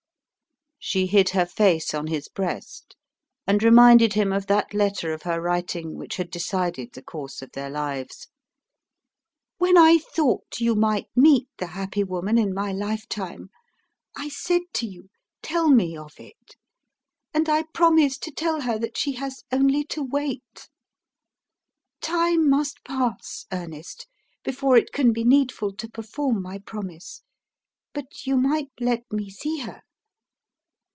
She 0.83 1.05
hid 1.05 1.29
her 1.29 1.45
face 1.45 1.93
on 1.93 2.07
his 2.07 2.27
breast, 2.27 2.95
and 3.45 3.61
reminded 3.61 4.13
him 4.13 4.33
of 4.33 4.47
that 4.47 4.73
letter 4.73 5.13
of 5.13 5.21
her 5.21 5.39
writing 5.39 5.95
which 5.95 6.15
had 6.17 6.31
decided 6.31 6.91
the 6.93 7.03
course 7.03 7.43
of 7.43 7.51
their 7.51 7.69
lives. 7.69 8.27
"When 9.59 9.77
I 9.77 9.99
thought 9.99 10.59
you 10.59 10.73
might 10.73 11.05
meet 11.15 11.47
the 11.59 11.67
happy 11.67 12.03
woman 12.03 12.39
in 12.39 12.51
my 12.51 12.71
lifetime 12.71 13.51
I 14.17 14.29
said 14.29 14.63
to 14.73 14.87
you, 14.87 15.11
'Tell 15.43 15.69
me 15.69 15.95
of 15.95 16.19
it, 16.19 16.55
and 17.31 17.47
I 17.47 17.65
promise 17.75 18.17
to 18.17 18.31
tell 18.31 18.61
her 18.61 18.79
that 18.79 18.97
she 18.97 19.11
has 19.13 19.43
only 19.51 19.83
to 19.83 20.01
wait.' 20.01 20.67
Time 22.01 22.49
must 22.49 22.83
pass, 22.83 23.45
Ernest, 23.51 24.07
before 24.43 24.77
it 24.77 24.91
can 24.91 25.13
be 25.13 25.23
needful 25.23 25.75
to 25.75 25.87
perform 25.87 26.41
my 26.41 26.57
promise, 26.57 27.21
but 27.93 28.25
you 28.25 28.35
might 28.35 28.71
let 28.79 29.03
me 29.11 29.29
see 29.29 29.59
her. 29.59 29.83